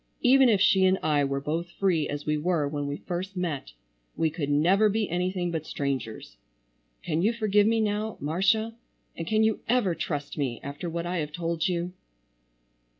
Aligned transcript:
Even 0.23 0.49
if 0.49 0.59
she 0.59 0.83
and 0.85 0.97
I 1.03 1.23
were 1.23 1.39
both 1.39 1.69
free 1.69 2.09
as 2.09 2.25
we 2.25 2.35
were 2.35 2.67
when 2.67 2.87
we 2.87 2.97
first 2.97 3.37
met, 3.37 3.73
we 4.17 4.31
could 4.31 4.49
never 4.49 4.89
be 4.89 5.07
anything 5.07 5.51
but 5.51 5.63
strangers. 5.67 6.37
Can 7.03 7.21
you 7.21 7.31
forgive 7.31 7.67
me 7.67 7.79
now, 7.81 8.17
Marcia, 8.19 8.73
and 9.15 9.27
can 9.27 9.43
you 9.43 9.59
ever 9.69 9.93
trust 9.93 10.39
me 10.39 10.59
after 10.63 10.89
what 10.89 11.05
I 11.05 11.17
have 11.17 11.31
told 11.31 11.67
you?" 11.67 11.93